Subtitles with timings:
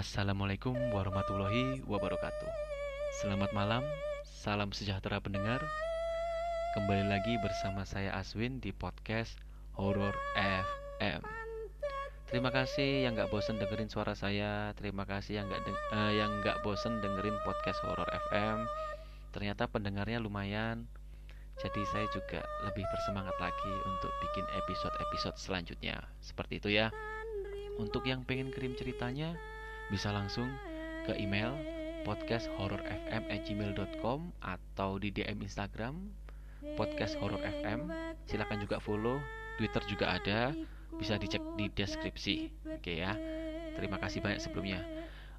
[0.00, 2.48] Assalamualaikum warahmatullahi wabarakatuh.
[3.20, 3.84] Selamat malam,
[4.24, 5.60] salam sejahtera pendengar.
[6.72, 9.36] Kembali lagi bersama saya Aswin di podcast
[9.76, 11.20] Horror FM.
[12.32, 14.72] Terima kasih yang gak bosen dengerin suara saya.
[14.72, 18.64] Terima kasih yang gak uh, yang nggak bosen dengerin podcast Horror FM.
[19.36, 20.88] Ternyata pendengarnya lumayan.
[21.60, 26.00] Jadi saya juga lebih bersemangat lagi untuk bikin episode-episode selanjutnya.
[26.24, 26.88] Seperti itu ya.
[27.76, 29.36] Untuk yang pengen kirim ceritanya,
[29.90, 30.46] bisa langsung
[31.04, 31.52] ke email
[32.06, 36.08] podcasthorrorfm@gmail.com atau di DM Instagram
[36.76, 37.88] podcast horror FM.
[38.28, 39.20] Silakan juga follow
[39.60, 40.52] Twitter juga ada,
[40.96, 42.36] bisa dicek di deskripsi.
[42.80, 43.16] Oke ya.
[43.76, 44.84] Terima kasih banyak sebelumnya.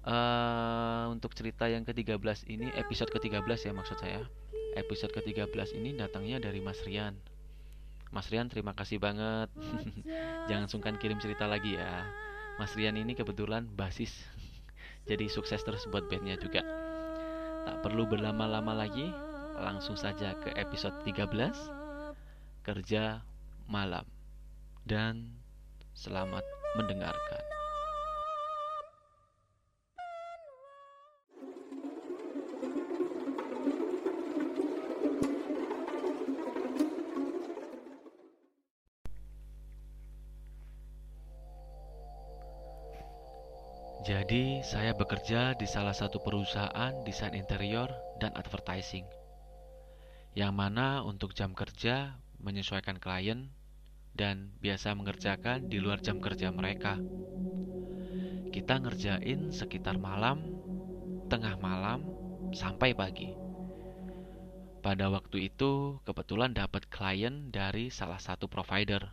[0.00, 4.24] Uh, untuk cerita yang ke-13 ini episode ke-13 ya maksud saya.
[4.78, 7.18] Episode ke-13 ini datangnya dari Mas Rian.
[8.10, 9.52] Mas Rian terima kasih banget.
[10.48, 12.08] Jangan sungkan kirim cerita lagi ya.
[12.56, 14.24] Mas Rian ini kebetulan basis
[15.08, 16.64] jadi sukses terus buat bandnya juga.
[17.68, 19.12] Tak perlu berlama-lama lagi
[19.60, 23.20] langsung saja ke episode 13 kerja
[23.68, 24.04] malam.
[24.84, 25.36] Dan
[25.92, 26.42] selamat
[26.80, 27.59] mendengarkan
[44.10, 49.06] Jadi, saya bekerja di salah satu perusahaan desain interior dan advertising.
[50.34, 53.54] Yang mana untuk jam kerja menyesuaikan klien
[54.10, 56.98] dan biasa mengerjakan di luar jam kerja mereka.
[58.50, 60.42] Kita ngerjain sekitar malam,
[61.30, 62.02] tengah malam,
[62.50, 63.30] sampai pagi.
[64.82, 69.06] Pada waktu itu, kebetulan dapat klien dari salah satu provider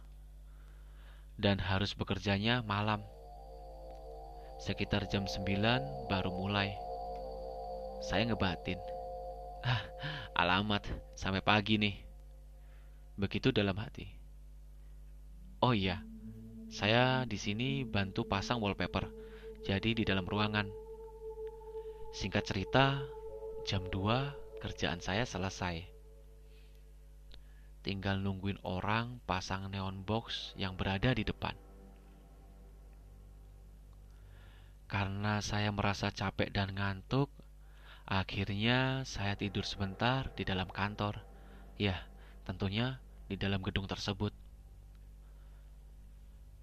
[1.38, 3.06] dan harus bekerjanya malam
[4.58, 6.74] Sekitar jam 9 baru mulai.
[8.02, 8.82] Saya ngebatin.
[9.62, 9.82] Ah,
[10.34, 11.96] alamat, sampai pagi nih.
[13.18, 14.10] Begitu dalam hati.
[15.62, 16.02] Oh iya,
[16.70, 19.10] saya di sini bantu pasang wallpaper.
[19.66, 20.70] Jadi di dalam ruangan.
[22.14, 23.02] Singkat cerita,
[23.66, 25.86] jam 2 kerjaan saya selesai.
[27.86, 31.67] Tinggal nungguin orang pasang neon box yang berada di depan.
[35.08, 37.32] Karena saya merasa capek dan ngantuk,
[38.04, 41.24] akhirnya saya tidur sebentar di dalam kantor.
[41.80, 42.04] Ya,
[42.44, 43.00] tentunya
[43.32, 44.36] di dalam gedung tersebut.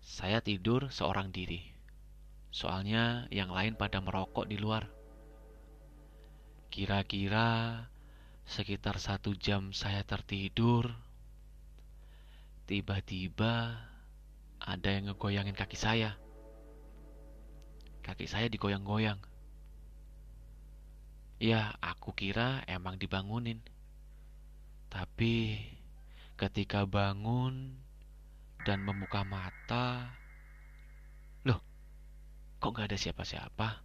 [0.04, 1.72] Saya tidur seorang diri.
[2.52, 4.92] Soalnya yang lain pada merokok di luar.
[6.68, 7.80] Kira-kira
[8.44, 10.92] sekitar satu jam saya tertidur.
[12.68, 13.88] Tiba-tiba
[14.60, 16.20] ada yang ngegoyangin kaki saya.
[18.04, 19.16] Kaki saya digoyang-goyang.
[21.40, 23.64] Ya, aku kira emang dibangunin.
[24.92, 25.56] Tapi
[26.36, 27.80] ketika bangun
[28.68, 30.20] dan membuka mata,
[31.48, 31.64] loh,
[32.60, 33.80] kok gak ada siapa-siapa?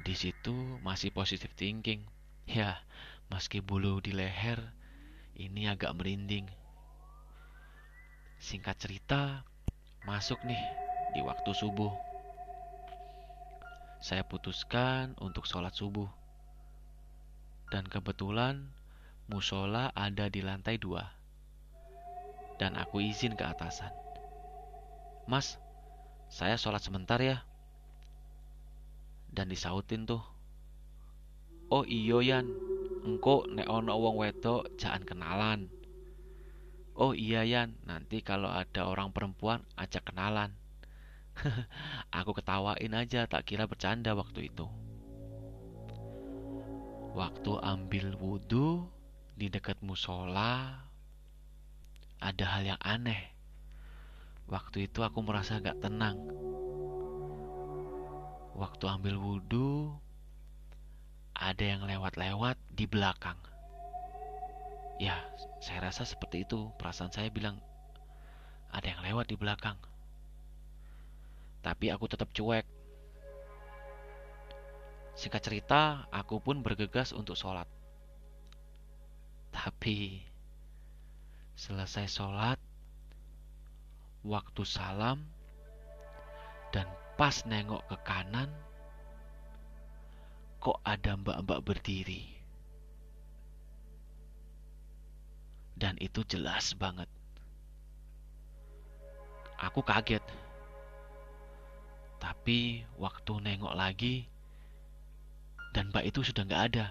[0.00, 2.08] Di situ masih positive thinking.
[2.48, 2.80] Ya,
[3.28, 4.72] meski bulu di leher
[5.36, 6.48] ini agak merinding.
[8.40, 9.44] Singkat cerita,
[10.08, 11.90] masuk nih di waktu subuh.
[14.00, 16.08] Saya putuskan untuk sholat subuh.
[17.70, 18.70] Dan kebetulan
[19.30, 21.06] musola ada di lantai dua.
[22.58, 23.92] Dan aku izin ke atasan.
[25.30, 25.58] Mas,
[26.30, 27.42] saya sholat sebentar ya.
[29.30, 30.22] Dan disautin tuh.
[31.70, 32.50] Oh iyo Yan,
[33.06, 35.70] engko nek ono wong wedok jangan kenalan.
[36.98, 40.59] Oh iya Yan, nanti kalau ada orang perempuan ajak kenalan.
[42.18, 44.66] Aku ketawain aja, tak kira bercanda waktu itu.
[47.10, 48.86] Waktu ambil wudhu
[49.34, 50.86] di dekat musola,
[52.20, 53.34] ada hal yang aneh.
[54.46, 56.18] Waktu itu aku merasa gak tenang.
[58.54, 59.96] Waktu ambil wudhu,
[61.34, 63.38] ada yang lewat-lewat di belakang.
[65.00, 65.16] Ya,
[65.64, 66.68] saya rasa seperti itu.
[66.76, 67.56] Perasaan saya bilang,
[68.68, 69.80] ada yang lewat di belakang.
[71.60, 72.64] Tapi aku tetap cuek.
[75.12, 77.68] Singkat cerita, aku pun bergegas untuk sholat.
[79.52, 80.24] Tapi,
[81.60, 82.56] selesai sholat,
[84.24, 85.20] waktu salam,
[86.72, 86.88] dan
[87.20, 88.48] pas nengok ke kanan,
[90.62, 92.24] kok ada mbak-mbak berdiri.
[95.76, 97.08] Dan itu jelas banget.
[99.60, 100.24] Aku kaget
[102.20, 104.28] Tapi waktu nengok lagi,
[105.72, 106.86] dan mbak itu sudah nggak ada.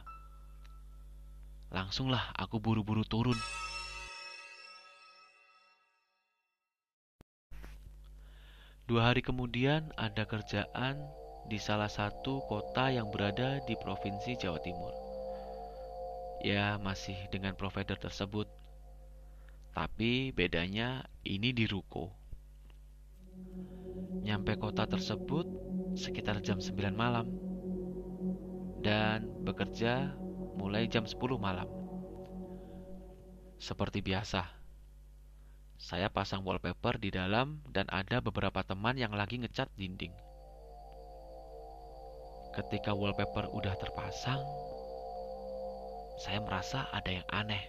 [1.69, 3.37] Langsunglah aku buru-buru turun.
[8.89, 10.97] Dua hari kemudian ada kerjaan
[11.45, 14.93] di salah satu kota yang berada di provinsi Jawa Timur.
[16.41, 18.49] Ya, masih dengan provider tersebut.
[19.77, 22.18] Tapi bedanya ini di ruko.
[24.39, 25.43] Nyampe kota tersebut
[25.99, 27.27] sekitar jam 9 malam.
[28.79, 30.15] Dan bekerja
[30.55, 31.67] mulai jam 10 malam.
[33.59, 34.47] Seperti biasa,
[35.75, 40.15] saya pasang wallpaper di dalam dan ada beberapa teman yang lagi ngecat dinding.
[42.55, 44.39] Ketika wallpaper udah terpasang,
[46.15, 47.67] saya merasa ada yang aneh.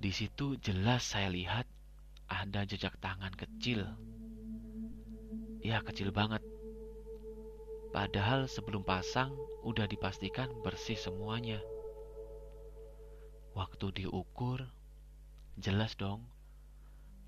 [0.00, 1.68] Di situ jelas saya lihat
[2.32, 3.84] ada jejak tangan kecil.
[5.66, 6.46] Ya, kecil banget.
[7.90, 9.34] Padahal sebelum pasang
[9.66, 11.58] udah dipastikan bersih semuanya.
[13.58, 14.62] Waktu diukur,
[15.56, 16.20] Jelas dong,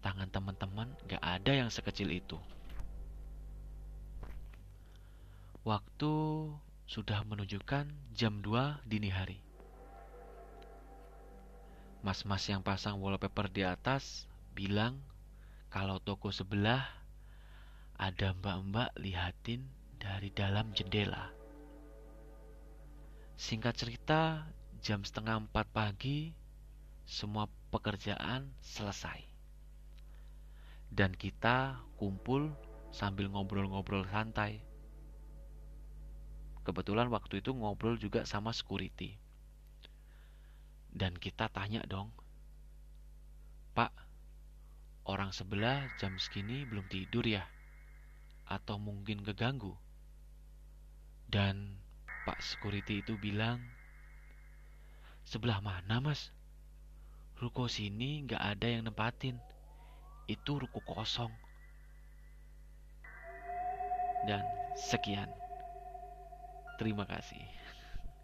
[0.04, 2.36] tangan teman-teman gak ada yang sekecil itu.
[5.64, 6.12] Waktu
[6.84, 9.40] sudah menunjukkan jam 2 dini hari.
[12.04, 15.00] Mas-mas yang pasang wallpaper di atas bilang
[15.72, 16.97] kalau toko sebelah
[17.98, 19.66] ada mbak-mbak lihatin
[19.98, 21.34] dari dalam jendela.
[23.34, 24.46] Singkat cerita,
[24.78, 26.30] jam setengah empat pagi,
[27.02, 29.18] semua pekerjaan selesai.
[30.94, 32.54] Dan kita kumpul
[32.94, 34.62] sambil ngobrol-ngobrol santai.
[36.62, 39.18] Kebetulan waktu itu ngobrol juga sama security.
[40.94, 42.14] Dan kita tanya dong,
[43.74, 43.90] Pak,
[45.10, 47.57] orang sebelah jam segini belum tidur ya?
[48.48, 49.76] Atau mungkin keganggu?
[51.28, 51.76] Dan
[52.24, 53.60] Pak security itu bilang,
[55.28, 56.32] Sebelah mana mas?
[57.36, 59.36] Ruko sini nggak ada yang nempatin.
[60.24, 61.28] Itu ruko kosong.
[64.24, 64.40] Dan
[64.72, 65.28] sekian.
[66.80, 67.44] Terima kasih.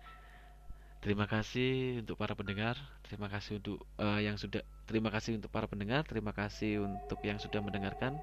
[1.05, 2.81] Terima kasih untuk para pendengar.
[3.05, 4.65] Terima kasih untuk uh, yang sudah.
[4.88, 6.09] Terima kasih untuk para pendengar.
[6.09, 8.17] Terima kasih untuk yang sudah mendengarkan.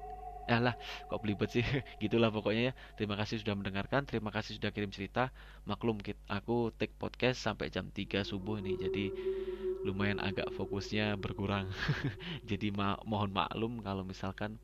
[0.50, 0.74] Eh lah,
[1.06, 1.62] kok belibet sih?
[2.02, 2.74] Gitulah pokoknya ya.
[2.98, 4.02] Terima kasih sudah mendengarkan.
[4.02, 5.30] Terima kasih sudah kirim cerita.
[5.68, 8.74] Maklum, aku take podcast sampai jam 3 subuh nih.
[8.82, 9.04] Jadi
[9.86, 11.70] lumayan agak fokusnya berkurang.
[12.50, 14.58] Jadi ma mohon maklum kalau misalkan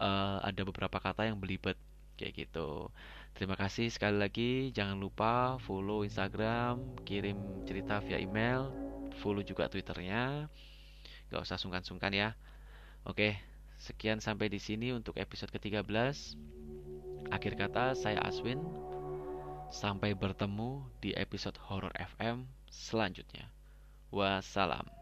[0.00, 1.76] uh, ada beberapa kata yang belibet
[2.16, 2.88] kayak gitu.
[3.32, 4.52] Terima kasih sekali lagi.
[4.76, 8.68] Jangan lupa follow Instagram, kirim cerita via email,
[9.20, 10.48] follow juga Twitternya.
[11.32, 12.36] Gak usah sungkan-sungkan ya.
[13.08, 13.40] Oke,
[13.80, 16.36] sekian sampai di sini untuk episode ke-13.
[17.32, 18.60] Akhir kata, saya Aswin.
[19.72, 23.48] Sampai bertemu di episode Horror FM selanjutnya.
[24.12, 24.99] Wassalam.